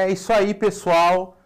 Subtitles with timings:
[0.00, 1.36] É isso aí, pessoal.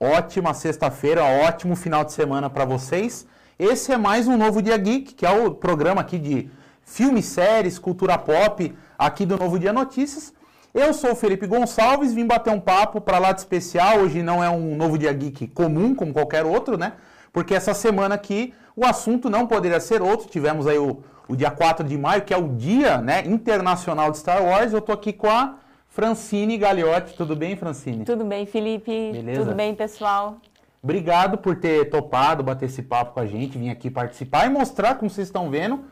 [0.00, 3.26] Ótima sexta-feira, ótimo final de semana para vocês.
[3.58, 6.50] Esse é mais um Novo Dia Geek, que é o programa aqui de
[6.82, 10.32] filmes, séries, cultura pop, aqui do Novo Dia Notícias.
[10.72, 13.98] Eu sou o Felipe Gonçalves, vim bater um papo para lá de especial.
[13.98, 16.94] Hoje não é um Novo Dia Geek comum, como qualquer outro, né?
[17.30, 20.26] Porque essa semana aqui o assunto não poderia ser outro.
[20.26, 24.16] Tivemos aí o, o dia 4 de maio, que é o Dia né, Internacional de
[24.16, 24.72] Star Wars.
[24.72, 25.59] Eu tô aqui com a
[25.90, 27.14] Francine Gagliotti.
[27.14, 28.04] Tudo bem, Francine?
[28.04, 29.12] Tudo bem, Felipe.
[29.12, 29.42] Beleza?
[29.42, 30.38] Tudo bem, pessoal.
[30.82, 34.94] Obrigado por ter topado bater esse papo com a gente, vir aqui participar e mostrar,
[34.94, 35.84] como vocês estão vendo,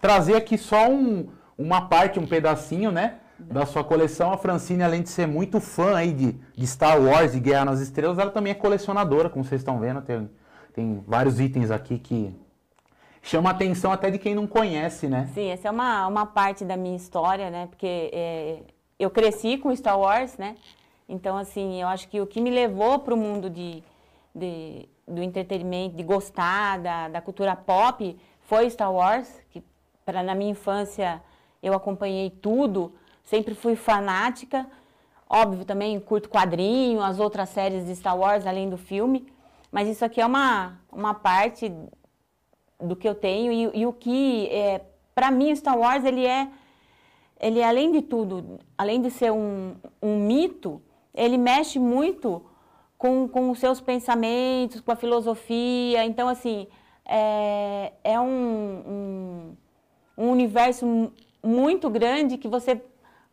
[0.00, 3.16] trazer aqui só um, uma parte, um pedacinho, né?
[3.38, 4.30] Da sua coleção.
[4.30, 7.80] A Francine, além de ser muito fã aí de, de Star Wars e Guerra nas
[7.80, 10.02] Estrelas, ela também é colecionadora, como vocês estão vendo.
[10.02, 10.30] Tem,
[10.74, 12.32] tem vários itens aqui que
[13.22, 15.30] chama a atenção até de quem não conhece, né?
[15.32, 17.66] Sim, essa é uma, uma parte da minha história, né?
[17.66, 18.58] Porque é,
[19.00, 20.56] eu cresci com Star Wars, né?
[21.08, 23.82] Então, assim, eu acho que o que me levou para o mundo de,
[24.34, 29.64] de, do entretenimento, de gostar da, da cultura pop, foi Star Wars, que
[30.04, 31.22] pra, na minha infância
[31.62, 34.66] eu acompanhei tudo, sempre fui fanática.
[35.28, 39.26] Óbvio, também curto quadrinho, as outras séries de Star Wars, além do filme.
[39.72, 41.72] Mas isso aqui é uma, uma parte
[42.78, 44.82] do que eu tenho e, e o que, é,
[45.14, 46.48] para mim, Star Wars, ele é
[47.40, 50.80] ele além de tudo, além de ser um, um mito,
[51.14, 52.44] ele mexe muito
[52.98, 56.04] com, com os seus pensamentos, com a filosofia.
[56.04, 56.68] Então, assim,
[57.06, 59.56] é, é um, um,
[60.18, 61.10] um universo
[61.42, 62.82] muito grande que você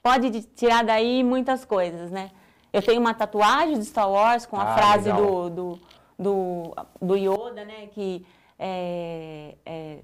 [0.02, 2.32] pode tirar daí muitas coisas, né?
[2.72, 5.80] Eu tenho uma tatuagem de Star Wars com a Ah, frase do, do,
[6.18, 7.88] do, do Yoda, né?
[7.88, 8.26] Que,
[8.58, 10.00] é, é,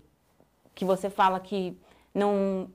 [0.75, 1.77] que você fala que
[2.13, 2.67] não,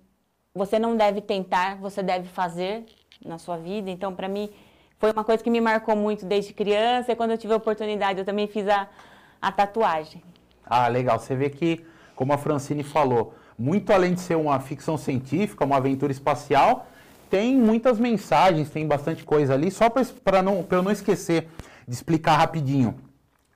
[0.54, 2.84] você não deve tentar, você deve fazer
[3.24, 3.90] na sua vida.
[3.90, 4.50] Então, para mim,
[4.98, 7.12] foi uma coisa que me marcou muito desde criança.
[7.12, 8.88] E quando eu tive a oportunidade, eu também fiz a,
[9.40, 10.22] a tatuagem.
[10.64, 11.18] Ah, legal.
[11.18, 15.76] Você vê que, como a Francine falou, muito além de ser uma ficção científica, uma
[15.76, 16.86] aventura espacial,
[17.30, 19.70] tem muitas mensagens, tem bastante coisa ali.
[19.70, 21.48] Só para não, eu não esquecer
[21.86, 22.96] de explicar rapidinho.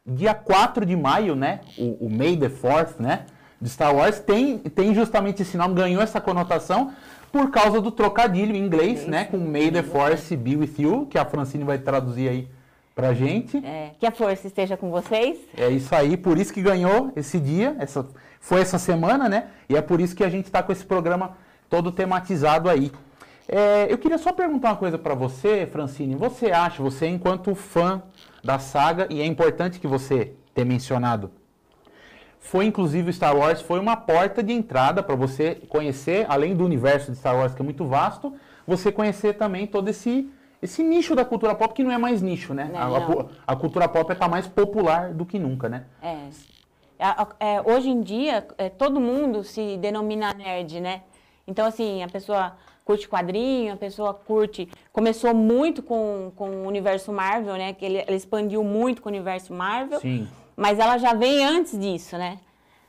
[0.04, 1.60] Dia 4 de maio, né?
[1.78, 3.26] O, o May the Fourth, né?
[3.62, 6.92] De Star Wars, tem, tem justamente esse nome, ganhou essa conotação
[7.30, 9.24] por causa do trocadilho em inglês, né?
[9.24, 12.48] Com May the Force be with you, que a Francine vai traduzir aí
[12.92, 13.56] pra gente.
[13.64, 15.38] É, que a força esteja com vocês.
[15.56, 18.04] É isso aí, por isso que ganhou esse dia, essa,
[18.40, 19.46] foi essa semana, né?
[19.68, 21.36] E é por isso que a gente está com esse programa
[21.70, 22.90] todo tematizado aí.
[23.48, 26.16] É, eu queria só perguntar uma coisa para você, Francine.
[26.16, 28.02] Você acha, você enquanto fã
[28.42, 31.30] da saga, e é importante que você tenha mencionado,
[32.42, 36.64] foi inclusive o Star Wars, foi uma porta de entrada para você conhecer, além do
[36.64, 38.34] universo de Star Wars, que é muito vasto,
[38.66, 40.28] você conhecer também todo esse,
[40.60, 42.68] esse nicho da cultura pop, que não é mais nicho, né?
[42.72, 43.06] Não, A- a, não.
[43.06, 45.84] pu- a cultura pop está mais popular do que nunca, né?
[46.02, 46.18] É.
[46.98, 51.02] A- a- é, hoje em dia, é, todo mundo se denomina nerd, né?
[51.46, 52.52] Então, assim, a pessoa
[52.84, 54.68] curte quadrinho, a pessoa curte...
[54.92, 57.72] Começou muito com, com o universo Marvel, né?
[57.72, 60.00] Que ele, ele expandiu muito com o universo Marvel.
[60.00, 60.28] Sim.
[60.56, 62.38] Mas ela já vem antes disso, né?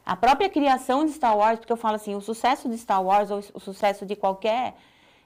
[0.06, 3.31] A própria criação de Star Wars, porque eu falo assim, o sucesso de Star Wars
[3.31, 4.75] ou o sucesso de qualquer,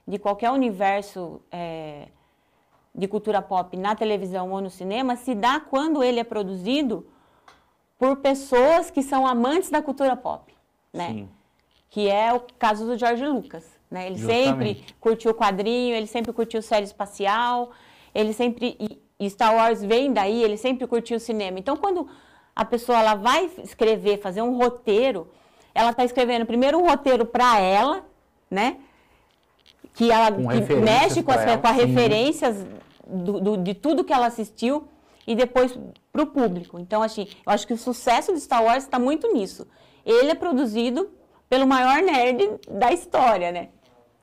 [0.07, 2.09] de qualquer universo é,
[2.93, 7.07] de cultura pop na televisão ou no cinema se dá quando ele é produzido
[7.97, 10.53] por pessoas que são amantes da cultura pop,
[10.93, 11.07] né?
[11.07, 11.29] Sim.
[11.89, 14.05] Que é o caso do George Lucas, né?
[14.05, 14.45] Ele Justamente.
[14.45, 17.71] sempre curtiu quadrinho, ele sempre curtiu série espacial,
[18.13, 18.77] ele sempre
[19.19, 21.57] e, Star Wars vem daí, ele sempre curtiu cinema.
[21.57, 22.07] Então, quando
[22.57, 25.27] a pessoa ela vai escrever, fazer um roteiro,
[25.75, 28.03] ela está escrevendo primeiro um roteiro para ela,
[28.49, 28.77] né?
[29.93, 32.65] Que ela que mexe com as, ela, com as referências
[33.05, 34.87] do- do- de tudo que ela assistiu
[35.27, 35.77] e depois
[36.11, 36.79] para o público.
[36.79, 39.67] Então, assim, eu acho que o sucesso de Star Wars está muito nisso.
[40.03, 41.11] Ele é produzido
[41.47, 43.69] pelo maior nerd da história, né?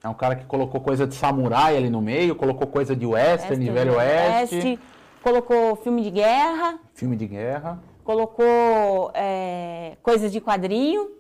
[0.03, 3.65] É um cara que colocou coisa de samurai ali no meio, colocou coisa de western,
[3.65, 4.79] de velho oeste,
[5.23, 11.11] colocou filme de guerra, filme de guerra colocou é, coisas de quadrinho,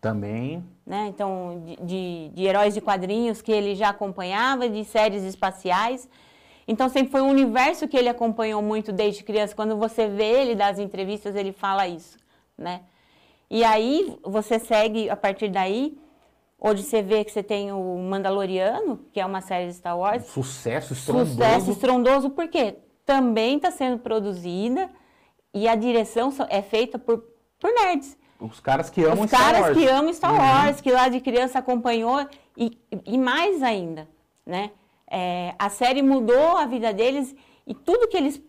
[0.00, 0.64] também.
[0.84, 1.06] né?
[1.08, 6.08] Então, de, de, de heróis de quadrinhos que ele já acompanhava, de séries espaciais.
[6.68, 9.54] Então, sempre foi um universo que ele acompanhou muito desde criança.
[9.54, 12.18] Quando você vê ele das entrevistas, ele fala isso,
[12.58, 12.82] né?
[13.48, 15.96] E aí, você segue a partir daí.
[16.58, 20.24] Hoje você vê que você tem o Mandaloriano, que é uma série de Star Wars.
[20.26, 21.32] Sucesso estrondoso.
[21.32, 24.90] Sucesso estrondoso, porque também está sendo produzida
[25.56, 27.24] e a direção é feita por,
[27.58, 28.16] por nerds.
[28.38, 29.78] Os caras que amam Os Star caras Wars.
[29.78, 30.38] que amam Star Uhum.
[30.38, 34.06] Wars, que lá de criança acompanhou, e, e mais ainda,
[34.44, 34.70] né?
[35.08, 37.34] É, a série mudou a vida deles
[37.66, 38.40] E tudo que eles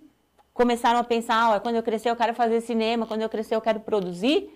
[0.54, 3.62] começaram a pensar, oh, quando eu crescer eu quero fazer cinema, quando eu crescer eu
[3.62, 4.50] quero produzir,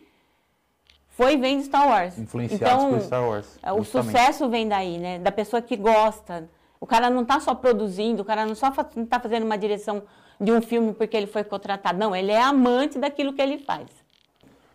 [1.07, 2.17] foi vendo Star Wars.
[2.19, 3.59] Influenciados então, por Star Wars.
[3.63, 5.17] É, o sucesso vem daí, né?
[5.19, 6.49] Da pessoa que gosta.
[6.81, 10.01] O cara não está só produzindo, o cara não só está fazendo uma direção
[10.39, 11.99] de um filme porque ele foi contratado.
[11.99, 13.87] Não, ele é amante daquilo que ele faz.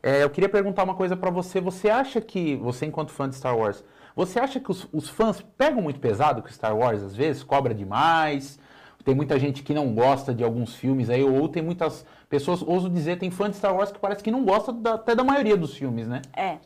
[0.01, 1.61] É, eu queria perguntar uma coisa para você.
[1.61, 3.83] Você acha que, você enquanto fã de Star Wars,
[4.15, 7.43] você acha que os, os fãs pegam muito pesado com Star Wars às vezes?
[7.43, 8.59] Cobra demais?
[9.05, 12.89] Tem muita gente que não gosta de alguns filmes aí, ou tem muitas pessoas, ouso
[12.89, 15.57] dizer, tem fã de Star Wars que parece que não gosta da, até da maioria
[15.57, 16.23] dos filmes, né?
[16.37, 16.59] É.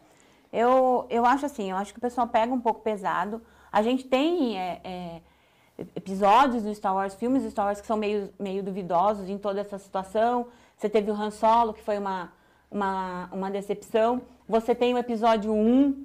[0.52, 3.43] Eu, eu acho assim, eu acho que o pessoal pega um pouco pesado.
[3.70, 5.20] A gente tem é, é,
[5.94, 9.61] episódios do Star Wars, filmes do Star Wars que são meio, meio duvidosos em toda
[9.61, 10.47] essa situação.
[10.77, 12.32] Você teve o Han Solo, que foi uma,
[12.71, 14.23] uma, uma decepção.
[14.49, 16.05] Você tem o episódio 1,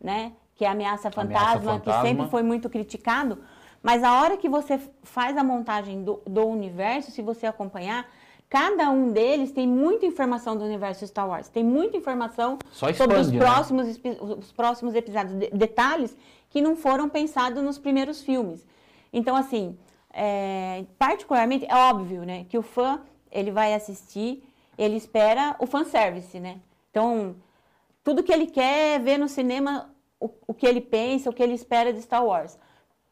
[0.00, 0.32] né?
[0.54, 2.02] Que é a Ameaça Fantasma, Ameaça Fantasma.
[2.02, 3.38] que sempre foi muito criticado.
[3.82, 8.06] Mas a hora que você faz a montagem do, do universo, se você acompanhar,
[8.48, 11.48] cada um deles tem muita informação do universo Star Wars.
[11.48, 13.38] Tem muita informação expande, sobre os né?
[13.38, 15.38] próximos, os próximos episódios.
[15.38, 16.16] De, detalhes
[16.50, 18.66] que não foram pensados nos primeiros filmes.
[19.12, 19.76] Então, assim,
[20.12, 22.46] é, particularmente, é óbvio, né?
[22.48, 23.00] Que o fã,
[23.30, 24.42] ele vai assistir,
[24.76, 26.60] ele espera o fanservice, né?
[26.90, 27.36] Então,
[28.02, 31.54] tudo que ele quer ver no cinema, o, o que ele pensa, o que ele
[31.54, 32.58] espera de Star Wars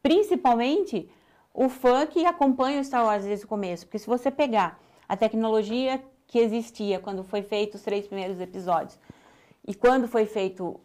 [0.05, 1.09] principalmente
[1.51, 3.87] o fã que acompanha o Star Wars desde o começo.
[3.87, 8.99] Porque se você pegar a tecnologia que existia quando foi feito os três primeiros episódios
[9.67, 10.79] e quando foi feito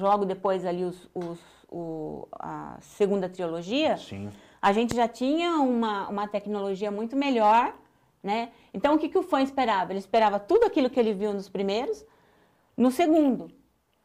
[0.00, 1.38] logo depois ali os, os,
[1.72, 4.30] o, a segunda trilogia, Sim.
[4.60, 7.74] a gente já tinha uma, uma tecnologia muito melhor,
[8.22, 8.50] né?
[8.72, 9.92] Então o que, que o fã esperava?
[9.92, 12.04] Ele esperava tudo aquilo que ele viu nos primeiros,
[12.76, 13.50] no segundo.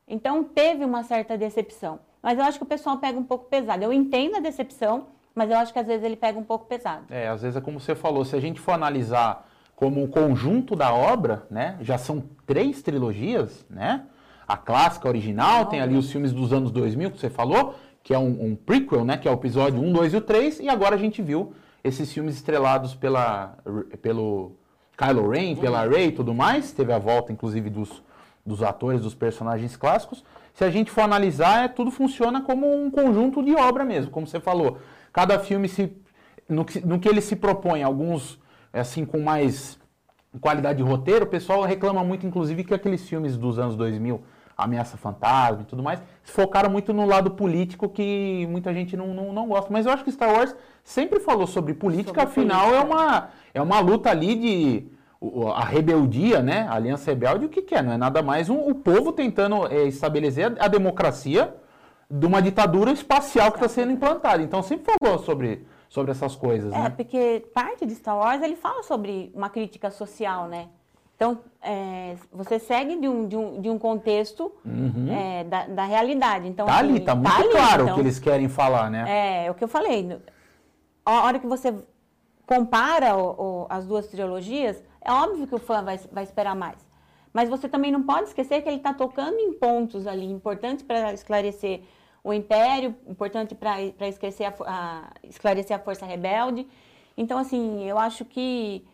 [0.08, 2.00] Então teve uma certa decepção.
[2.22, 3.84] Mas eu acho que o pessoal pega um pouco pesado.
[3.84, 7.06] Eu entendo a decepção, mas eu acho que às vezes ele pega um pouco pesado.
[7.10, 10.76] É, às vezes é como você falou, se a gente for analisar como o conjunto
[10.76, 14.08] da obra, né, já são três trilogias, né?
[14.48, 18.18] A clássica original, tem ali os filmes dos anos 2000 que você falou, que é
[18.20, 20.96] um, um prequel, né, que é o episódio 1, 2 e o 3, e agora
[20.96, 21.54] a gente viu
[21.84, 23.58] esses filmes estrelados pela,
[24.02, 24.54] pelo
[24.98, 25.90] Kylo Ren, pela uhum.
[25.90, 28.02] Rey e tudo mais, teve a volta inclusive dos,
[28.46, 30.24] dos atores, dos personagens clássicos,
[30.58, 34.26] se a gente for analisar, é, tudo funciona como um conjunto de obra mesmo, como
[34.26, 34.80] você falou.
[35.14, 35.96] Cada filme, se,
[36.50, 38.40] no, que, no que ele se propõe, alguns
[38.74, 39.78] assim com mais
[40.42, 44.20] qualidade de roteiro, o pessoal reclama muito, inclusive, que aqueles filmes dos anos 2000,
[44.58, 49.14] Ameaça Fantasma e tudo mais, se focaram muito no lado político que muita gente não,
[49.14, 49.72] não, não gosta.
[49.72, 52.82] Mas eu acho que Star Wars sempre falou sobre política, sobre afinal política.
[52.82, 54.98] é uma, é uma luta ali de
[55.56, 56.68] a rebeldia, né?
[56.70, 57.82] A Aliança Rebelde, o que, que é?
[57.82, 61.56] Não é nada mais um, o povo tentando é, estabelecer a, a, democracia
[62.10, 64.42] de uma ditadura espacial que está sendo implantada.
[64.44, 66.72] Então sempre falou sobre, sobre essas coisas.
[66.72, 66.90] É, né?
[66.90, 70.68] porque parte de Star Wars ele fala sobre uma crítica social, né?
[71.18, 75.12] Então, é, você segue de um, de um, de um contexto uhum.
[75.12, 76.48] é, da, da, realidade.
[76.48, 78.92] Então, tá assim, ali, tá muito tá ali, claro então, o que eles querem falar,
[78.92, 79.04] né?
[79.08, 80.16] É, é o que eu falei.
[81.04, 81.74] A hora que você
[82.46, 86.78] compara o, o, as duas trilogias, é óbvio que o fã vai, vai esperar mais.
[87.34, 91.14] Mas você também não pode esquecer que ele está tocando em pontos ali importantes para
[91.14, 91.82] esclarecer
[92.24, 96.68] o Império, importante para esclarecer a, a, esclarecer a Força Rebelde.
[97.18, 98.86] Então, assim, eu acho que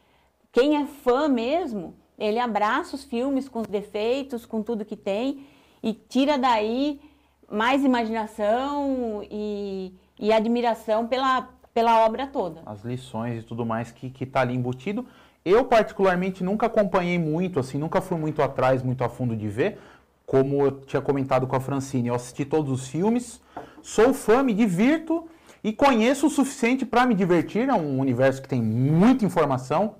[0.53, 5.45] quem é fã mesmo, ele abraça os filmes com os defeitos, com tudo que tem,
[5.81, 6.99] e tira daí
[7.51, 12.61] mais imaginação e, e admiração pela, pela obra toda.
[12.65, 15.05] As lições e tudo mais que está ali embutido.
[15.45, 19.77] Eu, particularmente, nunca acompanhei muito, assim, nunca fui muito atrás, muito a fundo de ver.
[20.25, 23.41] Como eu tinha comentado com a Francine, eu assisti todos os filmes,
[23.81, 25.27] sou fã, me divirto
[25.61, 27.67] e conheço o suficiente para me divertir.
[27.67, 29.95] É um universo que tem muita informação.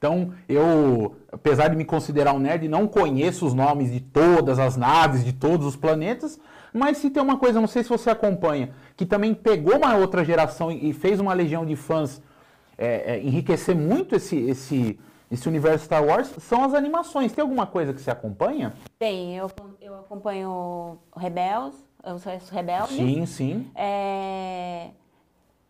[0.00, 4.74] Então, eu, apesar de me considerar um nerd, não conheço os nomes de todas as
[4.74, 6.40] naves, de todos os planetas.
[6.72, 10.24] Mas se tem uma coisa, não sei se você acompanha, que também pegou uma outra
[10.24, 12.22] geração e fez uma legião de fãs
[12.78, 14.98] é, é, enriquecer muito esse, esse,
[15.30, 17.32] esse universo Star Wars são as animações.
[17.32, 18.72] Tem alguma coisa que você acompanha?
[18.98, 19.50] Tem, eu,
[19.82, 22.96] eu acompanho Rebels, os Rebeldes.
[22.96, 23.70] Sim, sim.
[23.74, 24.88] É,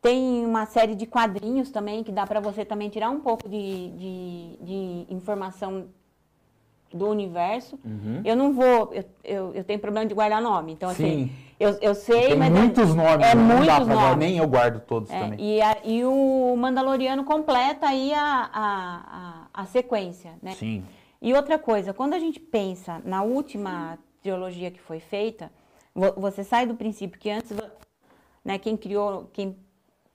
[0.01, 3.91] tem uma série de quadrinhos também que dá para você também tirar um pouco de,
[3.91, 5.89] de, de informação
[6.93, 7.79] do universo.
[7.85, 8.23] Uhum.
[8.25, 11.23] Eu não vou, eu, eu, eu, tenho problema de guardar nome, então assim, Sim.
[11.25, 12.51] assim, eu, eu sei, Tem mas...
[12.51, 13.99] muitos nomes, é não muitos dá pra nomes.
[13.99, 15.39] guardar, nem eu guardo todos é, também.
[15.39, 20.53] E, a, e o Mandaloriano completa aí a, a, a, a, sequência, né?
[20.53, 20.83] Sim.
[21.23, 25.53] E outra coisa, quando a gente pensa na última trilogia que foi feita,
[26.17, 27.55] você sai do princípio que antes,
[28.43, 29.55] né, quem criou, quem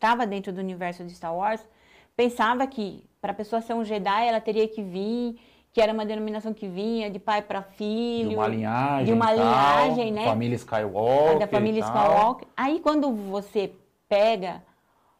[0.06, 1.68] estava dentro do universo de Star Wars,
[2.16, 5.40] pensava que para a pessoa ser um Jedi, ela teria que vir,
[5.74, 8.30] que era uma denominação que vinha de pai para filho.
[8.30, 9.06] De uma linhagem.
[9.06, 10.26] De uma tal, linhagem, né?
[10.26, 11.40] Família Skywalker.
[11.40, 11.80] da família.
[11.80, 12.48] Skywalker.
[12.56, 13.74] Aí quando você
[14.08, 14.62] pega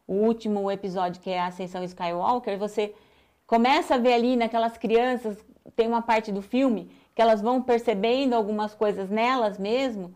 [0.06, 2.94] o último episódio, que é a Ascensão Skywalker, você
[3.44, 5.36] começa a ver ali naquelas crianças,
[5.74, 10.14] tem uma parte do filme que elas vão percebendo algumas coisas nelas mesmo,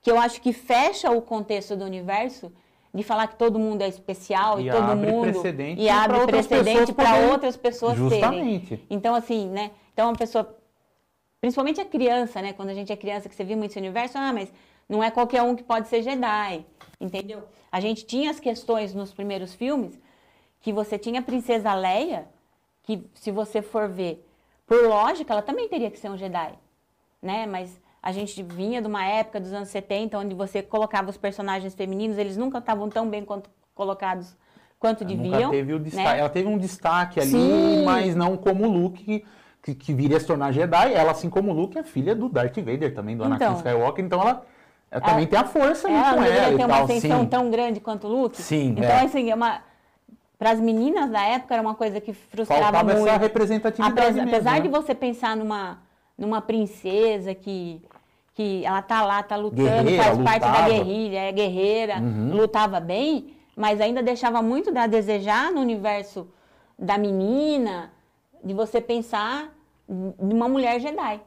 [0.00, 2.52] que eu acho que fecha o contexto do universo
[2.92, 6.92] de falar que todo mundo é especial e, E todo mundo precedente e abre precedente
[6.92, 8.10] para outras pessoas terem.
[8.10, 8.86] Justamente.
[8.88, 9.70] Então assim, né?
[9.92, 10.56] Então a pessoa
[11.40, 12.52] principalmente a criança, né?
[12.52, 14.52] Quando a gente é criança, que você viu muito esse universo, ah, mas
[14.88, 16.64] não é qualquer um que pode ser Jedi,
[17.00, 17.44] entendeu?
[17.70, 19.98] A gente tinha as questões nos primeiros filmes
[20.60, 22.26] que você tinha a princesa Leia,
[22.82, 24.26] que se você for ver,
[24.66, 26.54] por lógica, ela também teria que ser um Jedi,
[27.22, 27.46] né?
[27.46, 31.74] Mas a gente vinha de uma época dos anos 70, onde você colocava os personagens
[31.74, 34.36] femininos, eles nunca estavam tão bem quanto colocados
[34.78, 35.50] quanto Ela deviam.
[35.50, 36.08] Teve o destaque.
[36.08, 36.18] né?
[36.20, 37.84] Ela teve um destaque ali, Sim.
[37.84, 39.24] mas não como o Luke,
[39.62, 40.94] que, que viria a se tornar Jedi.
[40.94, 43.56] Ela, assim como o Luke, é filha do Darth Vader também, do Anakin Então.
[43.56, 44.04] Skywalker.
[44.04, 44.46] Então ela,
[44.90, 47.26] ela também tem a força ali Ela com não deveria ela ter e uma Sim.
[47.26, 48.40] tão grande quanto o Luke.
[48.40, 49.04] Sim, Então, é.
[49.04, 49.60] assim, é uma...
[50.38, 53.08] Para as meninas da época era uma coisa que frustrava Faltava muito.
[53.08, 54.60] essa representatividade Apesar, mesmo, apesar né?
[54.60, 55.78] de você pensar numa,
[56.18, 57.80] numa princesa que,
[58.34, 60.68] que ela tá lá, tá lutando, Guerreira, faz parte da lutava.
[60.68, 62.34] guerrilha, é guerreira, Uhum.
[62.36, 66.28] lutava bem, mas ainda deixava muito a desejar no universo
[66.76, 67.92] da menina,
[68.42, 69.54] de você pensar
[69.88, 71.20] numa mulher Jedi.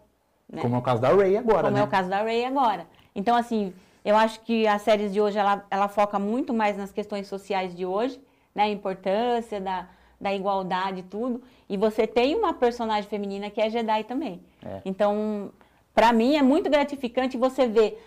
[0.49, 0.61] Né?
[0.61, 1.79] Como é o caso da Rey agora, como né?
[1.79, 2.85] é o caso da Ray agora.
[3.15, 6.91] Então, assim, eu acho que as séries de hoje, ela, ela foca muito mais nas
[6.91, 8.21] questões sociais de hoje,
[8.53, 8.63] né?
[8.63, 9.87] A importância da,
[10.21, 11.41] da igualdade e tudo.
[11.67, 14.41] E você tem uma personagem feminina que é Jedi também.
[14.63, 14.81] É.
[14.85, 15.51] Então,
[15.93, 18.01] para mim, é muito gratificante você ver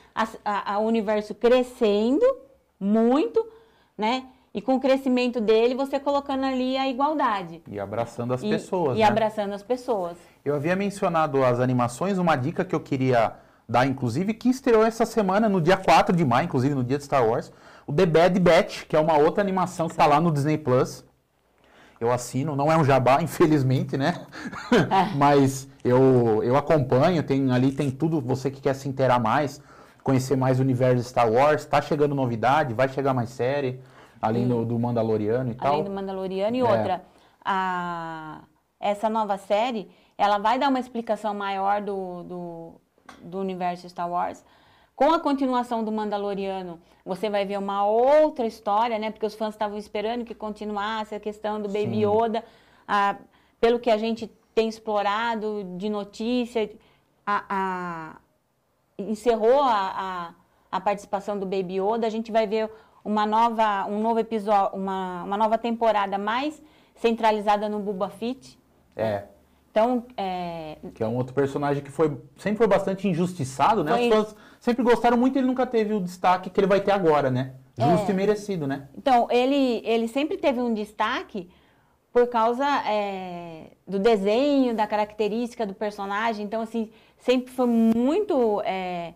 [0.45, 2.25] a universo crescendo
[2.79, 3.45] muito,
[3.99, 4.25] né?
[4.55, 7.61] E com o crescimento dele, você colocando ali a igualdade.
[7.69, 9.05] E abraçando as E- pessoas, E né?
[9.07, 10.17] abraçando as pessoas.
[10.45, 13.33] Eu havia mencionado as animações, uma dica que eu queria
[13.69, 17.05] dar, inclusive, que estreou essa semana, no dia 4 de maio, inclusive no dia de
[17.05, 17.51] Star Wars,
[17.85, 21.05] o The Bad Batch, que é uma outra animação que está lá no Disney Plus.
[22.05, 24.27] Eu assino, não é um jabá, infelizmente, né?
[25.17, 29.61] Mas eu, eu acompanho, tem, ali tem tudo, você que quer se inteirar mais,
[30.03, 33.81] conhecer mais o universo de Star Wars, tá chegando novidade, vai chegar mais série,
[34.21, 35.73] além do, do Mandaloriano e tal.
[35.75, 36.57] Além do Mandaloriano.
[36.57, 36.63] E É.
[36.63, 37.03] outra,
[37.43, 38.43] a-
[38.79, 42.73] essa nova série, ela vai dar uma explicação maior do, do,
[43.23, 44.45] do universo Star Wars.
[44.97, 49.11] Com a continuação do Mandaloriano, você vai ver uma outra história, né?
[49.11, 52.07] Porque os fãs estavam esperando que continuasse a questão do Baby Sim.
[52.07, 52.45] Yoda.
[52.87, 53.17] Ah,
[53.61, 56.71] pelo que a gente tem explorado de notícia,
[57.27, 58.17] a- a,
[58.97, 60.35] encerrou a, a,
[60.71, 62.71] a participação do Baby Yoda, a gente vai ver
[63.05, 66.63] uma nova, um novo episódio, uma, uma nova temporada mais
[66.95, 68.57] centralizada no Boba Fett.
[68.95, 69.25] É,
[69.75, 73.91] Então, é, que é um outro personagem que foi, sempre foi bastante injustiçado, né?
[73.91, 74.03] Foi.
[74.03, 76.93] As pessoas sempre gostaram muito e ele nunca teve o destaque que ele vai ter
[76.93, 77.55] agora, né?
[77.77, 78.13] Justo É.
[78.13, 78.87] e merecido, né?
[78.97, 81.51] então ele, ele sempre teve um destaque
[82.13, 86.47] por causa é, do desenho, da característica do personagem.
[86.47, 86.89] Então, assim,
[87.19, 89.15] sempre foi muito é,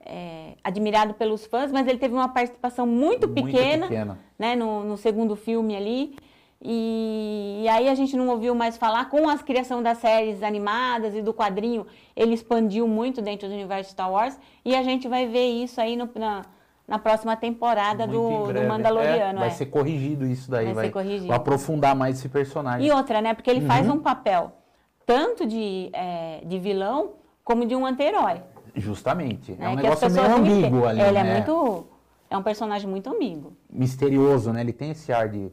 [0.00, 3.86] é, admirado pelos fãs, mas ele teve uma participação muito Muito pequena.
[3.86, 4.18] pequena.
[4.36, 6.16] né, no, no segundo filme ali.
[6.60, 9.08] E, e aí a gente não ouviu mais falar.
[9.08, 11.86] Com a criação das séries animadas e do quadrinho,
[12.16, 14.38] ele expandiu muito dentro do universo Star Wars.
[14.64, 16.44] E a gente vai ver isso aí no- na,
[16.86, 18.62] na próxima temporada do, do.
[18.66, 19.38] Mandaloriano.
[19.38, 19.52] É, vai é.
[19.52, 21.26] ser corrigido isso daí, Vai vai, ser corrigido.
[21.28, 22.86] vai aprofundar mais esse personagem.
[22.86, 23.34] E outra, né?
[23.34, 23.94] Porque ele faz Uhum.
[23.94, 24.52] um papel
[25.06, 27.12] tanto de, é, de vilão
[27.44, 28.42] como de um anti-herói.
[28.74, 29.52] Justamente.
[29.52, 29.64] Né?
[29.66, 31.20] É um que negócio meio ambíguo ali, Ele né?
[31.30, 31.86] é muito.
[32.30, 33.56] É um personagem muito ambíguo.
[33.70, 34.60] Misterioso, né?
[34.60, 35.50] Ele tem esse ar de...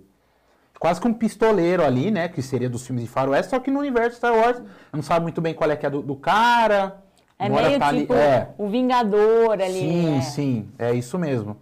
[0.79, 2.27] Quase que um pistoleiro ali, né?
[2.27, 5.41] Que seria dos filmes de faroeste, só que no universo Star Wars não sabe muito
[5.41, 7.01] bem qual é que é do, do cara.
[7.39, 8.49] É meio tá ali- tipo é.
[8.57, 9.71] o Vingador ali.
[9.73, 10.21] Sim, né?
[10.21, 11.57] sim, é isso mesmo.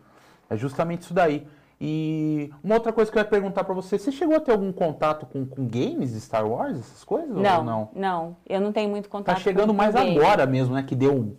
[0.50, 1.48] É justamente isso daí.
[1.82, 4.72] E uma outra coisa que eu ia perguntar pra você, você chegou a ter algum
[4.72, 7.36] contato com, com games de Star Wars, essas coisas?
[7.36, 7.90] Não, ou não?
[7.94, 10.18] não, Eu não tenho muito contato Tá chegando mais game.
[10.18, 10.84] agora mesmo, né?
[10.84, 11.36] Que deu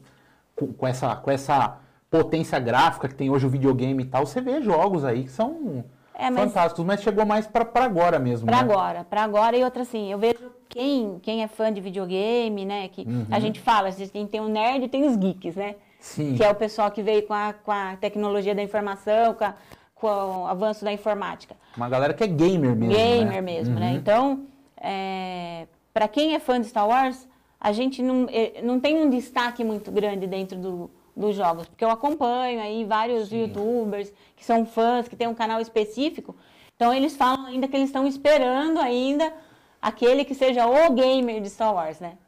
[0.55, 1.79] com, com essa, com essa
[2.11, 4.27] potência gráfica que tem hoje o videogame e tal.
[4.27, 5.85] Você vê jogos aí que são
[6.17, 8.63] É, mas fantásticos, mas chegou mais pra agora mesmo, pra né?
[8.63, 9.57] agora, pra agora.
[9.57, 12.89] E outra assim, eu vejo quem, quem é fã de videogame, né?
[12.89, 13.27] Que Uhum.
[13.31, 15.75] a gente fala, a gente tem, tem o nerd e tem os geeks, né?
[15.99, 16.35] Sim.
[16.37, 19.55] Que é o pessoal que veio com a, com a tecnologia da informação, com, a-
[19.95, 21.57] com o avanço da informática.
[21.77, 22.95] Uma galera que é gamer mesmo.
[22.95, 23.41] gamer né?
[23.41, 23.91] mesmo, né?
[23.91, 23.97] Uhum.
[23.97, 24.47] Então,
[24.81, 27.27] é, para quem é fã de Star Wars,
[27.61, 31.85] a gente não, eh, não tem um destaque muito grande dentro do- dos jogos, porque
[31.85, 33.43] eu acompanho aí vários Sim.
[33.43, 36.35] youtubers que são fãs, que tem um canal específico,
[36.77, 39.33] Então eles falam ainda que eles estão esperando ainda
[39.81, 42.19] aquele que seja o gamer de Star Wars, né?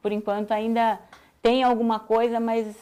[0.00, 1.00] Por enquanto ainda
[1.40, 2.76] tem alguma coisa, mas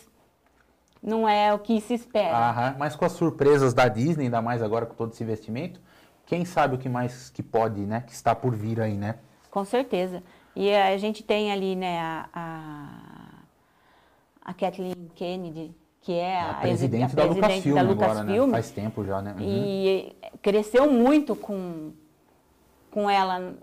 [1.02, 2.36] não é o que se espera.
[2.36, 5.80] Aham, mas com as surpresas da Disney, ainda mais agora com todo esse investimento,
[6.26, 8.04] quem sabe o que mais que pode, né?
[8.06, 9.16] Que está por vir aí, né?
[9.50, 10.22] Com certeza.
[10.54, 13.09] E a gente tem ali, né, a, a,
[14.42, 18.46] a Kathleen Kennedy, que é A a, presidente, da presidente Lucasfilm da agora, Lucasfilm.
[18.46, 18.52] né?
[18.52, 19.34] Faz tempo já, né?
[19.38, 19.44] Uhum.
[19.44, 21.92] E cresceu muito com,
[22.90, 23.54] com ela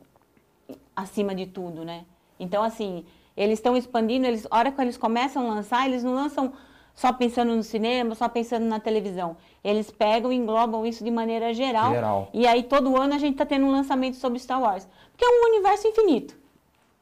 [0.96, 2.05] acima de tudo, né?
[2.39, 3.05] Então, assim,
[3.36, 6.53] eles estão expandindo, eles, a hora que eles começam a lançar, eles não lançam
[6.93, 9.38] só pensando no cinema, só pensando na televisão.
[9.63, 11.91] Eles pegam e englobam isso de maneira geral.
[11.91, 12.29] Geral.
[12.34, 14.88] E aí, todo ano, a gente está tendo um lançamento sobre Star Wars.
[15.12, 16.36] Porque é um universo infinito.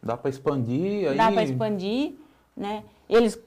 [0.03, 1.17] Dá para expandir aí.
[1.17, 2.13] Dá para expandir,
[2.55, 2.83] né?
[3.09, 3.39] Eles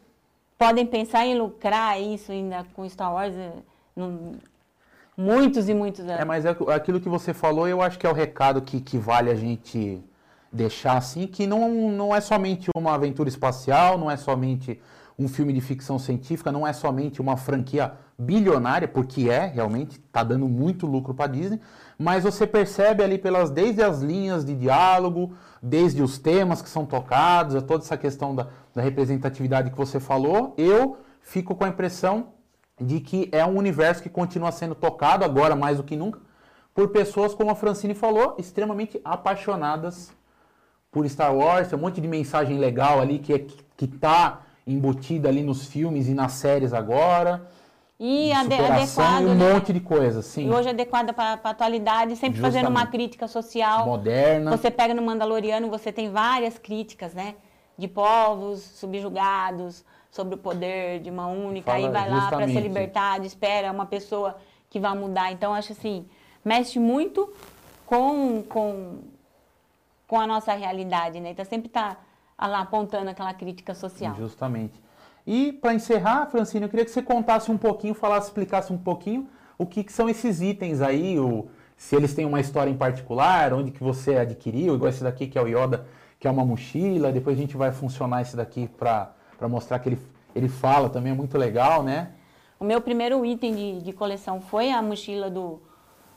[0.58, 3.52] podem pensar em lucrar isso ainda com Star Wars eh,
[3.96, 4.34] num-
[5.16, 6.20] muitos e muitos anos.
[6.20, 8.98] É, mas é aquilo que você falou, eu acho que é o recado que, que
[8.98, 10.02] vale a gente
[10.52, 14.80] deixar assim, que não, não é somente uma aventura espacial, não é somente
[15.18, 20.22] um filme de ficção científica, não é somente uma franquia bilionária, porque é, realmente, está
[20.22, 21.60] dando muito lucro para Disney,
[21.98, 26.86] mas você percebe ali pelas desde as linhas de diálogo, desde os temas que são
[26.86, 31.68] tocados, a toda essa questão da, da representatividade que você falou, eu fico com a
[31.68, 32.28] impressão
[32.80, 36.20] de que é um universo que continua sendo tocado agora mais do que nunca
[36.78, 40.12] por pessoas, como a Francine falou, extremamente apaixonadas
[40.92, 43.44] por Star Wars, tem um monte de mensagem legal ali que é,
[43.76, 47.48] que tá embutida ali nos filmes e nas séries agora,
[48.00, 49.52] E ade- adequado, e um né?
[49.52, 52.90] monte de coisas, sim, E hoje adequada para a atualidade, sempre fazendo uma Justamente.
[52.92, 53.86] crítica social.
[53.86, 54.56] moderna.
[54.56, 57.34] Você pega no Mandaloriano, você tem várias críticas, né?
[57.76, 62.52] De povos subjugados, sobre o poder de uma única, Fala aí vai lá para se
[62.52, 62.60] justamente.
[62.62, 64.36] libertar, espera uma pessoa
[64.70, 65.32] que vai mudar.
[65.32, 66.06] Então, acho assim,
[66.44, 67.32] mexe muito
[67.84, 68.98] com, com,
[70.06, 71.30] com a nossa realidade, né?
[71.30, 71.96] Então, sempre tá
[72.40, 74.14] lá apontando aquela crítica social.
[74.14, 74.80] Justamente.
[75.30, 79.28] E para encerrar, Francine, eu queria que você contasse um pouquinho, falasse, explicasse um pouquinho
[79.58, 83.52] o que, que são esses itens aí, o, se eles têm uma história em particular,
[83.52, 85.86] onde que você adquiriu, igual esse daqui que é o Yoda,
[86.18, 89.12] que é uma mochila, depois a gente vai funcionar esse daqui para
[89.42, 89.98] mostrar que ele,
[90.34, 92.12] ele fala também, é muito legal, né?
[92.58, 95.60] O meu primeiro item de, de coleção foi a mochila do,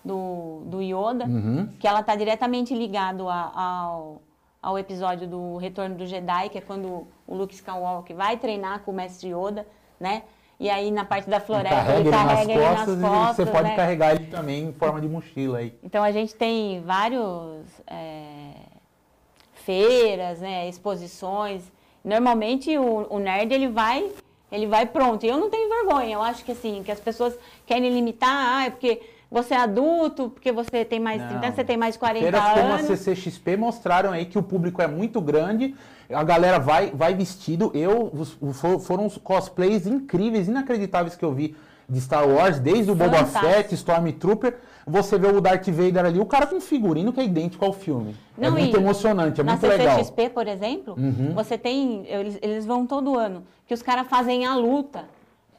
[0.06, 1.68] do, do Yoda, Uhum.
[1.80, 4.22] que ela está diretamente ligado a- ao,
[4.62, 8.92] ao episódio do Retorno do Jedi, que é quando o Luke Skywalker vai treinar com
[8.92, 9.66] o Mestre Yoda,
[10.00, 10.24] né?
[10.60, 13.32] E aí na parte da floresta carrega ele ele carrega ele nas nas costas, costas,
[13.32, 13.76] e você pode né?
[13.76, 15.74] carregar ele também em forma de mochila aí.
[15.82, 18.52] Então a gente tem vários é,
[19.54, 21.64] feiras, né, exposições.
[22.06, 24.12] Normalmente o, o nerd ele vai,
[24.52, 25.26] ele vai pronto.
[25.26, 26.14] E eu não tenho vergonha.
[26.14, 30.30] Eu acho que assim, que as pessoas querem limitar, ah, é porque você é adulto,
[30.30, 32.76] porque você tem mais de 30 anos, você tem mais de 40 Feiras como a
[32.76, 33.00] anos.
[33.00, 35.74] CCXP mostraram aí que o público é muito grande,
[36.10, 37.72] a galera vai, vai vestido.
[37.74, 38.12] Eu
[38.82, 41.56] foram os cosplays incríveis, inacreditáveis que eu vi
[41.88, 43.26] de Star Wars, desde o Boba.
[43.26, 44.58] Fett, Stormtrooper.
[44.86, 47.72] Você vê o Darth Vader ali, o cara com um figurino que é idêntico ao
[47.72, 48.16] filme.
[48.38, 49.98] é Não, muito e emocionante, é Na muito legal.
[49.98, 50.04] Uhum.
[50.04, 50.96] CCXP, por exemplo,
[51.34, 55.06] você tem, eles, eles vão todo ano, que os caras fazem a luta.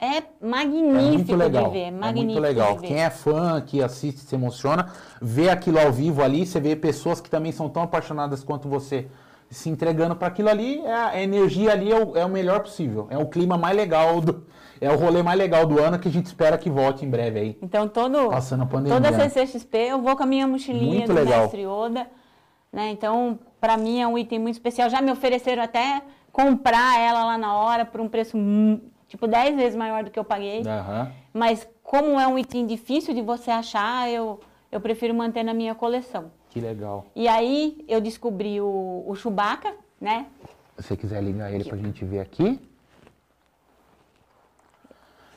[0.02, 1.64] É É magnífico muito legal.
[1.66, 2.76] de ver, é É magnífico muito legal.
[2.78, 4.88] Quem é fã, que assiste, se emociona,
[5.20, 9.06] vê aquilo ao vivo ali, você vê pessoas que também são tão apaixonadas quanto você
[9.48, 13.06] se entregando para aquilo ali, é a energia ali é o, é o melhor possível.
[13.10, 14.44] É o clima mais legal do.
[14.80, 17.38] É o rolê mais legal do ano que a gente espera que volte em breve
[17.38, 17.58] aí.
[17.62, 19.00] Então, todo, Passando a pandemia.
[19.00, 21.42] toda CCXP eu vou com a minha mochilinha Muito do legal.
[21.42, 22.08] Mestre Yoda.
[22.72, 22.90] Né?
[22.90, 24.90] Então, para mim é um item muito especial.
[24.90, 28.36] Já me ofereceram até comprar ela lá na hora por um preço
[29.12, 30.62] tipo 10 vezes maior do que eu paguei.
[30.66, 31.12] Aham.
[31.34, 35.74] Mas como é um item difícil de você achar, eu, eu prefiro manter na minha
[35.74, 36.30] coleção.
[36.48, 37.04] Que legal.
[37.14, 40.24] E aí eu descobri o, o Chewbacca, né?
[40.78, 42.58] Se você quiser ligar ele pra gente ver aqui.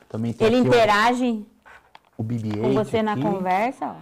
[0.07, 1.45] Também tem Ele aqui o- interage
[2.17, 3.21] o, BB-8 com você na aqui.
[3.23, 3.93] conversa,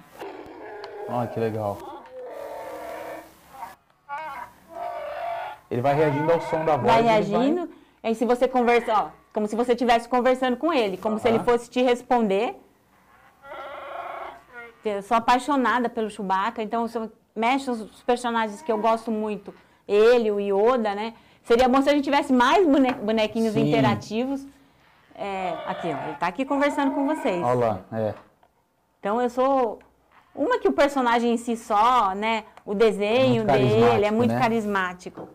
[1.09, 1.13] ó.
[1.15, 1.77] Olha que legal.
[5.71, 6.93] Ele vai reagindo ao som da voz.
[6.93, 7.67] vai reagindo.
[8.03, 11.39] Aí se você conversa, ó, como se você estivesse conversando com ele, como se ele
[11.39, 12.55] fosse te responder.
[14.85, 19.53] Eu sou apaixonada pelo Chewbacca, então se eu mexe os personagens que eu gosto muito,
[19.87, 21.13] ele, o Yoda, né?
[21.43, 23.67] Seria bom se a gente tivesse mais bone- bonequinhos Sim.
[23.67, 24.45] interativos.
[25.15, 27.41] É, aqui, ó, ele tá aqui conversando com vocês.
[27.43, 28.13] Olha lá, é.
[28.99, 29.79] Então eu sou
[30.35, 32.43] uma que o personagem em si só, né?
[32.65, 34.39] O desenho É dele é muito né?
[34.39, 35.27] carismático.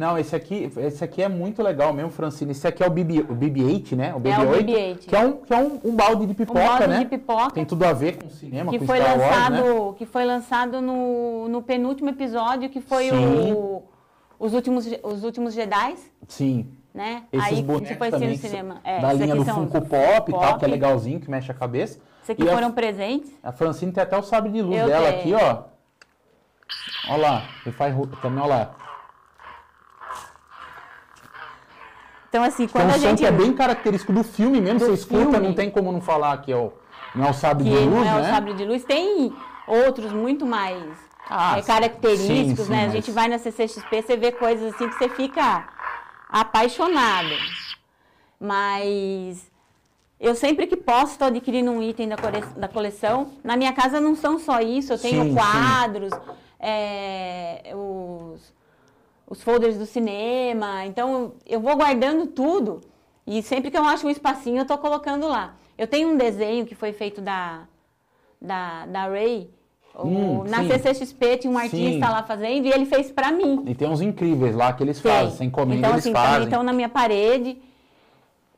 [0.00, 2.52] Não, esse aqui, esse aqui é muito legal mesmo, Francine.
[2.52, 4.14] Esse aqui é o, BB, o BB-8, né?
[4.14, 4.98] O BB-8, É o BB-8.
[5.00, 6.98] que é um, que é um, um balde de pipoca, um balde né?
[7.00, 9.52] de pipoca Tem tudo a ver com o cinema, que com foi Star Wars, lançado,
[9.90, 9.94] né?
[9.98, 13.52] que foi lançado no, no penúltimo episódio, que foi Sim.
[13.52, 13.82] o,
[14.38, 16.72] os últimos os últimos Jedi, Sim.
[16.94, 17.24] né?
[17.30, 18.80] Esses Aí bonecos assistir também no cinema.
[18.82, 22.00] É, da linha do Funko Pop e tal, que é legalzinho, que mexe a cabeça.
[22.22, 23.30] Esses aqui E a- foram presentes.
[23.42, 25.36] A Francine tem até o sabre de luz Eu dela tenho.
[25.36, 25.64] aqui, ó.
[27.10, 28.79] Olha lá, ele faz também, olha lá.
[32.30, 33.24] Então, assim, quando um a gente.
[33.24, 35.38] é bem característico do filme mesmo, Do você escuta, filme.
[35.48, 36.72] não tem como não falar que é o,
[37.14, 38.28] não é o sabre que de luz, não é né?
[38.30, 39.32] o sabre de luz, tem
[39.66, 40.80] outros muito mais
[41.28, 42.82] Ah, é, característicos, sim, sim, né?
[42.82, 45.68] A mas- gente vai na CCXP, você vê coisas assim que você fica
[46.28, 47.30] apaixonado.
[48.38, 49.50] Mas
[50.20, 53.32] eu sempre que posso estou adquirindo um item da, cole- da coleção.
[53.42, 55.34] Na minha casa não são só isso, eu tenho sim.
[55.34, 56.12] quadros,
[56.60, 58.52] é, os,
[59.30, 60.84] os folders do cinema.
[60.84, 62.80] Então eu vou guardando tudo
[63.26, 65.54] e sempre que eu acho um espacinho eu estou colocando lá.
[65.78, 67.62] Eu tenho um desenho que foi feito da,
[68.42, 69.48] da, da Ray.
[69.98, 70.68] Hum, na sim.
[70.68, 72.12] CCXP tinha um artista Sim.
[72.12, 73.64] lá fazendo e ele fez para mim.
[73.66, 75.10] E tem uns incríveis lá que eles Tem.
[75.10, 76.44] fazem, sem encomenda então, eles assim, fazem.
[76.44, 77.58] estão na minha parede.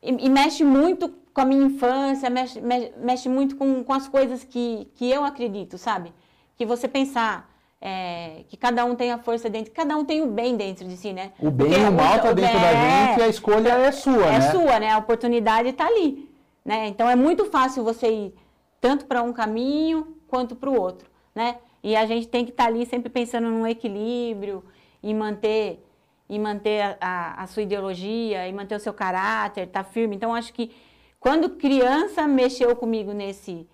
[0.01, 4.07] E, e mexe muito com a minha infância, mexe, me- mexe muito com, com as
[4.07, 6.13] coisas que, que eu acredito, sabe?
[6.55, 7.49] Que você pensar
[7.85, 10.95] é, que cada um tem a força dentro, cada um tem o bem dentro de
[10.95, 11.33] si, né?
[11.37, 13.91] O bem Porque e o mal tá dentro da é- gente e a escolha é
[13.91, 14.51] sua, é né?
[14.51, 14.89] sua, né?
[14.91, 16.29] A oportunidade está ali,
[16.63, 16.87] né?
[16.87, 18.35] Então é muito fácil você ir
[18.79, 21.57] tanto para um caminho quanto para o outro, né?
[21.83, 24.63] E a gente tem que estar ali sempre pensando num equilíbrio
[25.03, 25.85] e manter
[26.29, 30.15] e manter a, a- a sua ideologia e manter o seu caráter, tá firme.
[30.15, 30.71] Então acho que
[31.19, 33.67] quando criança mexeu comigo nesse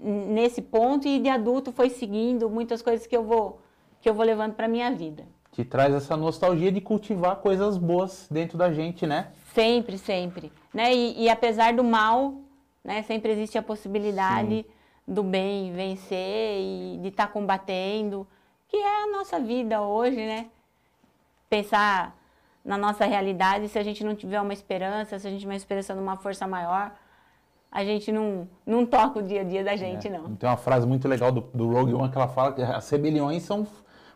[0.00, 3.60] nesse ponto e de adulto foi seguindo muitas coisas que eu vou
[4.00, 5.26] que eu vou levando para minha vida.
[5.50, 9.32] Te traz essa nostalgia de cultivar coisas boas dentro da gente, né?
[9.52, 10.52] Sempre, sempre.
[10.72, 10.94] Né?
[10.94, 12.34] E, e apesar do mal,
[12.84, 14.64] né, sempre existe a possibilidade
[15.06, 18.24] do bem vencer e de estar combatendo,
[18.68, 20.46] que é a nossa vida hoje, né?
[21.50, 22.16] Pensar
[22.64, 25.56] na nossa realidade, se a gente não tiver uma esperança, se a gente tiver uma
[25.56, 26.94] esperança numa força maior,
[27.70, 30.34] a gente não, não toca o dia a dia da gente, não.
[30.36, 33.42] Tem uma frase muito legal do, do Rogue One que ela fala que as rebeliões
[33.42, 33.66] são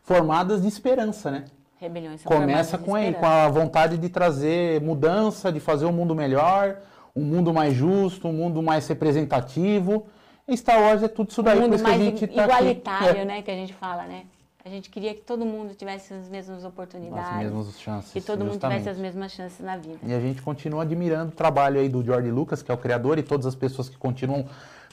[0.01, 1.45] formadas de esperança, né?
[1.77, 6.15] Rebeliões são Começa com, aí, com a vontade de trazer mudança, de fazer o mundo
[6.15, 6.77] melhor,
[7.15, 10.07] um mundo mais justo, um mundo mais representativo.
[10.47, 12.43] E Star Wars é tudo isso daí, um mundo isso que a mais gente tá
[12.43, 13.19] igualitário, aqui.
[13.19, 13.25] É.
[13.25, 13.41] né?
[13.41, 14.23] Que a gente fala, né?
[14.65, 17.29] A gente queria que todo mundo tivesse as mesmas oportunidades.
[17.29, 18.13] As mesmas chances.
[18.13, 18.79] Que todo mundo justamente.
[18.79, 19.99] tivesse as mesmas chances na vida.
[20.03, 23.17] E a gente continua admirando o trabalho aí do George Lucas, que é o criador,
[23.19, 24.47] e todas as pessoas que continuam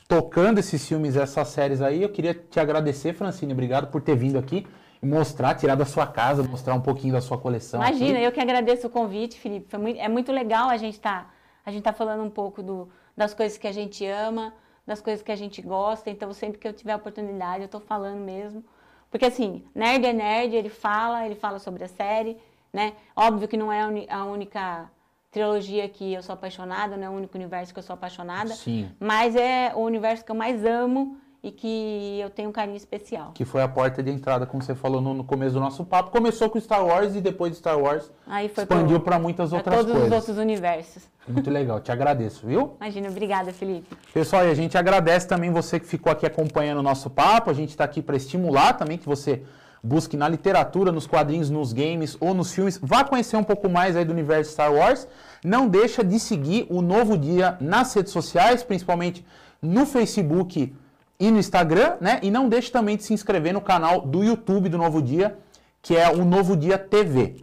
[0.09, 2.03] tocando esses filmes, essas séries aí.
[2.03, 4.67] Eu queria te agradecer, Francine, obrigado por ter vindo aqui
[5.01, 7.81] e mostrar, tirar da sua casa, mostrar um pouquinho da sua coleção.
[7.81, 8.25] Imagina, aqui.
[8.25, 9.67] eu que agradeço o convite, Felipe.
[9.71, 11.33] Foi muito- é muito legal a gente estar
[11.65, 14.53] a gente tá falando um pouco do, das coisas que a gente ama,
[14.87, 16.11] das coisas que a gente gosta.
[16.11, 18.65] Então, sempre que eu tiver a oportunidade, eu estou falando mesmo.
[19.11, 22.37] Porque, assim, nerd é nerd, ele fala, ele fala sobre a série,
[22.73, 22.93] né?
[23.17, 24.91] Óbvio que não é a única
[25.31, 28.51] trilogia que eu sou apaixonada, não é o único universo que eu sou apaixonada.
[28.51, 28.91] Sim.
[28.99, 33.33] Mas é o universo que eu mais amo e que eu tenho um carinho especial.
[33.33, 36.11] Que foi a porta de entrada, como você falou no, no começo do nosso papo.
[36.11, 38.11] Começou com Star Wars e depois de Star Wars
[38.45, 40.09] expandiu para muitas outras todos coisas.
[40.09, 41.09] os outros universos.
[41.27, 42.77] Muito legal, te agradeço, viu?
[42.81, 43.97] Imagina, obrigada, Felipe.
[44.13, 47.51] Pessoal, e a gente agradece também você que ficou aqui acompanhando o nosso papo.
[47.51, 49.43] A gente está aqui para estimular também que você
[49.83, 52.79] busque na literatura, nos quadrinhos, nos games ou nos filmes.
[52.83, 55.09] Vá conhecer um pouco mais aí do universo Star Wars.
[55.43, 59.25] Não deixa de seguir o Novo Dia nas redes sociais, principalmente
[59.63, 60.75] no Facebook
[61.21, 62.19] e no Instagram, né?
[62.23, 65.39] E não deixe também de se inscrever no canal do YouTube do Novo Dia,
[65.83, 67.43] que é o Novo Dia TV.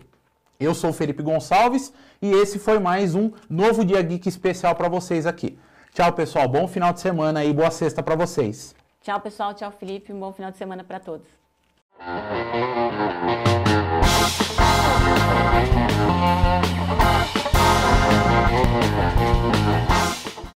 [0.60, 4.90] Eu sou o Felipe Gonçalves e esse foi mais um Novo Dia Geek especial para
[4.90, 5.60] vocês aqui.
[5.94, 6.48] Tchau, pessoal.
[6.48, 8.76] Bom final de semana e boa sexta para vocês.
[9.04, 9.54] Tchau, pessoal.
[9.54, 10.12] Tchau, Felipe.
[10.12, 11.28] Um bom final de semana para todos.